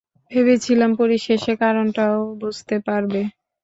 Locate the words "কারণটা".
1.63-2.03